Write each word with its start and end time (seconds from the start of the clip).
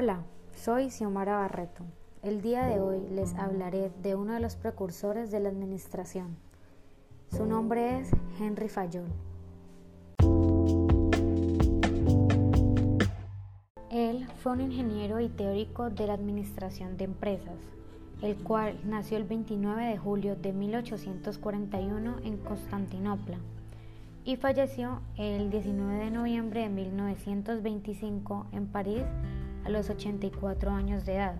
Hola, 0.00 0.22
soy 0.54 0.90
Xiomara 0.90 1.38
Barreto. 1.38 1.82
El 2.22 2.40
día 2.40 2.62
de 2.66 2.78
hoy 2.78 3.00
les 3.10 3.34
hablaré 3.34 3.90
de 4.00 4.14
uno 4.14 4.32
de 4.34 4.38
los 4.38 4.54
precursores 4.54 5.32
de 5.32 5.40
la 5.40 5.48
administración. 5.48 6.36
Su 7.32 7.46
nombre 7.46 7.98
es 7.98 8.10
Henry 8.38 8.68
Fayol. 8.68 9.08
Él 13.90 14.28
fue 14.40 14.52
un 14.52 14.60
ingeniero 14.60 15.18
y 15.18 15.30
teórico 15.30 15.90
de 15.90 16.06
la 16.06 16.12
administración 16.12 16.96
de 16.96 17.02
empresas, 17.02 17.58
el 18.22 18.36
cual 18.36 18.78
nació 18.84 19.16
el 19.16 19.24
29 19.24 19.84
de 19.84 19.98
julio 19.98 20.36
de 20.36 20.52
1841 20.52 22.18
en 22.22 22.36
Constantinopla 22.36 23.38
y 24.24 24.36
falleció 24.36 25.02
el 25.16 25.50
19 25.50 26.04
de 26.04 26.10
noviembre 26.12 26.60
de 26.60 26.68
1925 26.68 28.46
en 28.52 28.68
París 28.68 29.02
a 29.64 29.70
los 29.70 29.90
84 29.90 30.70
años 30.70 31.04
de 31.04 31.16
edad. 31.16 31.36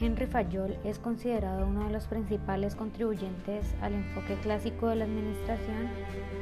Henry 0.00 0.26
Fayol 0.26 0.78
es 0.82 0.98
considerado 0.98 1.66
uno 1.66 1.84
de 1.84 1.92
los 1.92 2.06
principales 2.06 2.74
contribuyentes 2.74 3.74
al 3.82 3.92
enfoque 3.92 4.34
clásico 4.40 4.88
de 4.88 4.96
la 4.96 5.04
administración 5.04 5.90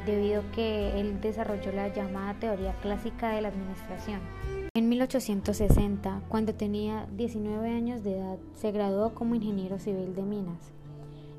debido 0.05 0.41
a 0.41 0.51
que 0.53 0.97
él 0.97 1.19
desarrolló 1.19 1.73
la 1.73 1.89
llamada 1.89 2.39
teoría 2.39 2.73
clásica 2.81 3.31
de 3.31 3.41
la 3.41 3.49
administración. 3.49 4.21
En 4.73 4.87
1860, 4.87 6.21
cuando 6.29 6.55
tenía 6.55 7.05
19 7.17 7.69
años 7.69 8.01
de 8.01 8.17
edad, 8.17 8.37
se 8.53 8.71
graduó 8.71 9.13
como 9.13 9.35
ingeniero 9.35 9.77
civil 9.77 10.15
de 10.15 10.23
minas. 10.23 10.71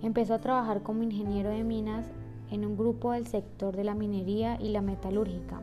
Empezó 0.03 0.35
a 0.35 0.41
trabajar 0.41 0.83
como 0.83 1.03
ingeniero 1.03 1.49
de 1.49 1.65
minas 1.65 2.11
en 2.51 2.67
un 2.67 2.77
grupo 2.77 3.13
del 3.13 3.27
sector 3.27 3.77
de 3.77 3.85
la 3.85 3.95
minería 3.95 4.59
y 4.61 4.71
la 4.71 4.83
metalúrgica. 4.83 5.63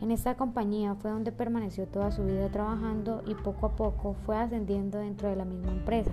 En 0.00 0.10
esta 0.10 0.36
compañía 0.36 0.94
fue 0.94 1.10
donde 1.10 1.32
permaneció 1.32 1.86
toda 1.86 2.12
su 2.12 2.22
vida 2.24 2.50
trabajando 2.50 3.22
y 3.26 3.34
poco 3.34 3.66
a 3.66 3.76
poco 3.76 4.14
fue 4.26 4.36
ascendiendo 4.36 4.98
dentro 4.98 5.30
de 5.30 5.36
la 5.36 5.46
misma 5.46 5.72
empresa. 5.72 6.10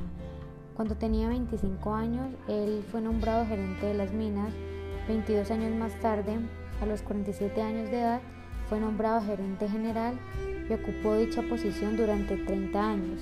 Cuando 0.73 0.95
tenía 0.95 1.27
25 1.27 1.93
años, 1.93 2.27
él 2.47 2.83
fue 2.89 3.01
nombrado 3.01 3.45
gerente 3.45 3.85
de 3.85 3.93
las 3.93 4.13
minas. 4.13 4.53
22 5.07 5.51
años 5.51 5.75
más 5.75 5.99
tarde, 5.99 6.39
a 6.81 6.85
los 6.85 7.01
47 7.01 7.61
años 7.61 7.91
de 7.91 7.99
edad, 7.99 8.21
fue 8.69 8.79
nombrado 8.79 9.21
gerente 9.21 9.67
general 9.67 10.17
y 10.69 10.73
ocupó 10.73 11.15
dicha 11.15 11.41
posición 11.41 11.97
durante 11.97 12.37
30 12.37 12.89
años, 12.89 13.21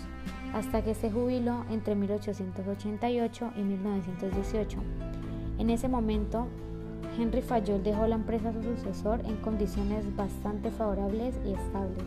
hasta 0.54 0.84
que 0.84 0.94
se 0.94 1.12
jubiló 1.12 1.66
entre 1.72 1.96
1888 1.96 3.52
y 3.58 3.62
1918. 3.64 4.78
En 5.58 5.70
ese 5.72 5.88
momento, 5.88 6.48
Henry 7.18 7.42
Fayol 7.42 7.84
dejó 7.84 8.08
la 8.08 8.16
empresa 8.16 8.50
a 8.50 8.54
su 8.54 8.64
sucesor 8.64 9.22
en 9.26 9.38
condiciones 9.38 10.16
bastante 10.16 10.72
favorables 10.72 11.36
y 11.46 11.54
estables. 11.54 12.06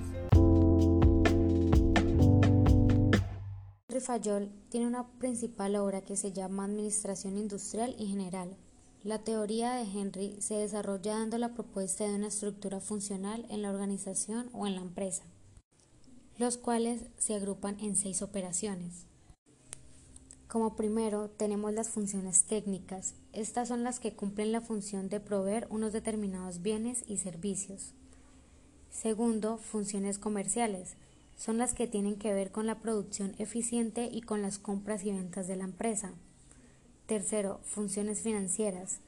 Henry 3.89 4.01
Fayol 4.01 4.51
tiene 4.71 4.87
una 4.87 5.07
principal 5.19 5.77
obra 5.77 6.01
que 6.03 6.17
se 6.17 6.33
llama 6.33 6.65
Administración 6.65 7.39
Industrial 7.39 7.95
y 7.99 8.07
General. 8.07 8.57
La 9.05 9.19
teoría 9.19 9.75
de 9.75 9.83
Henry 9.83 10.37
se 10.41 10.55
desarrolla 10.55 11.19
dando 11.19 11.39
la 11.39 11.55
propuesta 11.55 12.05
de 12.05 12.15
una 12.15 12.29
estructura 12.29 12.81
funcional 12.81 13.45
en 13.51 13.63
la 13.63 13.71
organización 13.71 14.49
o 14.53 14.67
en 14.67 14.77
la 14.77 14.81
empresa, 14.81 15.25
los 16.39 16.57
cuales 16.57 17.03
se 17.19 17.35
agrupan 17.35 17.79
en 17.81 17.97
seis 17.97 18.23
operaciones. 18.23 19.07
Como 20.55 20.77
primero 20.77 21.31
tenemos 21.31 21.73
las 21.73 21.89
funciones 21.89 22.45
técnicas. 22.45 23.17
Estas 23.33 23.67
son 23.67 23.83
las 23.83 23.99
que 23.99 24.13
cumplen 24.13 24.53
la 24.53 24.61
función 24.61 25.09
de 25.09 25.19
proveer 25.19 25.67
unos 25.69 25.93
determinados 25.93 26.63
bienes 26.63 27.03
y 27.09 27.17
servicios. 27.17 27.93
Segundo, 28.89 29.59
funciones 29.59 30.21
comerciales. 30.21 30.95
Son 31.37 31.59
las 31.59 31.75
que 31.75 31.89
tienen 31.89 32.15
que 32.15 32.33
ver 32.33 32.53
con 32.53 32.69
la 32.69 32.79
producción 32.79 33.35
eficiente 33.39 34.09
y 34.13 34.21
con 34.21 34.43
las 34.43 34.61
compras 34.61 35.05
y 35.05 35.11
ventas 35.11 35.49
de 35.49 35.57
la 35.57 35.65
empresa. 35.65 36.13
Tercero, 37.07 37.59
funciones 37.65 38.21
financieras. 38.21 39.01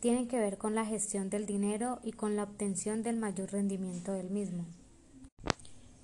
Tienen 0.00 0.26
que 0.26 0.40
ver 0.40 0.58
con 0.58 0.74
la 0.74 0.84
gestión 0.84 1.30
del 1.30 1.46
dinero 1.46 2.00
y 2.02 2.10
con 2.10 2.34
la 2.34 2.42
obtención 2.42 3.04
del 3.04 3.18
mayor 3.18 3.52
rendimiento 3.52 4.14
del 4.14 4.30
mismo. 4.30 4.64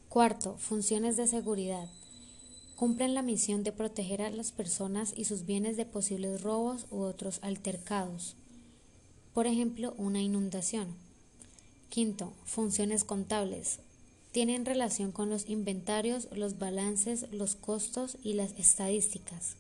Cuarto, 0.09 0.57
funciones 0.57 1.17
de 1.17 1.27
seguridad 1.27 1.89
cumplen 2.77 3.15
la 3.15 3.23
misión 3.23 3.63
de 3.63 3.73
proteger 3.73 4.23
a 4.23 4.31
las 4.31 4.53
personas 4.53 5.13
y 5.17 5.25
sus 5.25 5.47
bienes 5.47 5.77
de 5.77 5.87
posibles 5.87 6.43
robos 6.43 6.87
u 6.91 7.01
otros 7.01 7.39
altercados. 7.43 8.37
Por 9.33 9.47
ejemplo, 9.47 9.95
una 9.97 10.21
inundación. 10.21 10.89
Quinto, 11.89 12.33
funciones 12.45 13.05
contables. 13.05 13.79
Tienen 14.33 14.67
relación 14.67 15.13
con 15.13 15.31
los 15.31 15.49
inventarios, 15.49 16.29
los 16.33 16.59
balances, 16.59 17.27
los 17.31 17.55
costos 17.55 18.19
y 18.25 18.33
las 18.33 18.53
estadísticas. 18.59 19.57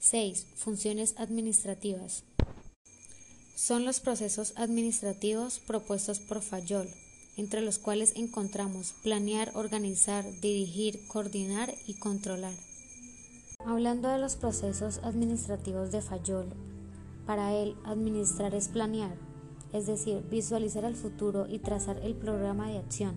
6. 0.00 0.46
Funciones 0.56 1.14
administrativas. 1.16 2.24
Son 3.54 3.86
los 3.86 4.00
procesos 4.00 4.52
administrativos 4.56 5.60
propuestos 5.60 6.18
por 6.18 6.42
Fayol, 6.42 6.90
entre 7.36 7.60
los 7.60 7.78
cuales 7.78 8.12
encontramos 8.16 8.94
planear, 9.02 9.50
organizar, 9.54 10.24
dirigir, 10.40 11.06
coordinar 11.08 11.74
y 11.86 11.94
controlar. 11.94 12.54
Hablando 13.66 14.08
de 14.08 14.18
los 14.18 14.36
procesos 14.36 15.00
administrativos 15.02 15.90
de 15.90 16.02
Fayol, 16.02 16.52
para 17.26 17.54
él 17.54 17.76
administrar 17.84 18.54
es 18.54 18.68
planear, 18.68 19.16
es 19.72 19.86
decir, 19.86 20.22
visualizar 20.30 20.84
el 20.84 20.94
futuro 20.94 21.46
y 21.48 21.58
trazar 21.58 21.98
el 21.98 22.14
programa 22.14 22.68
de 22.68 22.78
acción. 22.78 23.16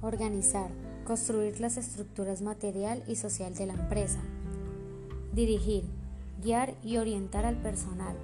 Organizar, 0.00 0.70
construir 1.04 1.60
las 1.60 1.76
estructuras 1.76 2.42
material 2.42 3.02
y 3.08 3.16
social 3.16 3.54
de 3.54 3.66
la 3.66 3.74
empresa. 3.74 4.20
Dirigir, 5.32 5.84
guiar 6.42 6.76
y 6.84 6.98
orientar 6.98 7.44
al 7.44 7.56
personal. 7.56 8.16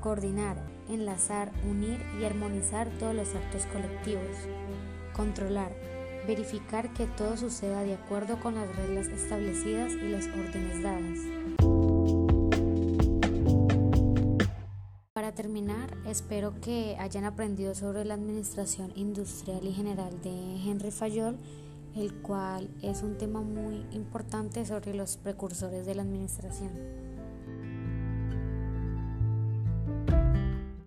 Coordinar, 0.00 0.71
enlazar, 0.88 1.52
unir 1.68 2.00
y 2.20 2.24
armonizar 2.24 2.88
todos 2.98 3.14
los 3.14 3.34
actos 3.34 3.66
colectivos. 3.66 4.36
Controlar, 5.12 5.72
verificar 6.26 6.92
que 6.92 7.06
todo 7.06 7.36
suceda 7.36 7.82
de 7.82 7.94
acuerdo 7.94 8.40
con 8.40 8.54
las 8.54 8.74
reglas 8.76 9.08
establecidas 9.08 9.92
y 9.92 10.08
las 10.08 10.26
órdenes 10.26 10.82
dadas. 10.82 11.18
Para 15.12 15.32
terminar, 15.32 15.96
espero 16.06 16.60
que 16.60 16.96
hayan 16.98 17.24
aprendido 17.24 17.74
sobre 17.74 18.04
la 18.04 18.14
administración 18.14 18.92
industrial 18.96 19.64
y 19.64 19.72
general 19.72 20.20
de 20.22 20.56
Henry 20.64 20.90
Fayol, 20.90 21.38
el 21.94 22.14
cual 22.22 22.70
es 22.82 23.02
un 23.02 23.18
tema 23.18 23.42
muy 23.42 23.86
importante 23.92 24.64
sobre 24.64 24.94
los 24.94 25.18
precursores 25.18 25.86
de 25.86 25.94
la 25.94 26.02
administración. 26.02 27.01